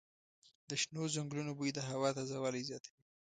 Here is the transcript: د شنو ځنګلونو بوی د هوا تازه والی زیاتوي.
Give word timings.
د 0.69 0.71
شنو 0.81 1.03
ځنګلونو 1.15 1.51
بوی 1.57 1.71
د 1.73 1.79
هوا 1.89 2.09
تازه 2.17 2.37
والی 2.43 2.61
زیاتوي. 2.69 3.01